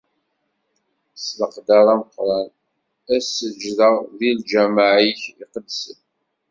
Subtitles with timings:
[1.23, 2.47] S leqder ameqqran,
[3.13, 5.99] ad seǧǧdeɣ di lǧameɛ-ik iqedsen.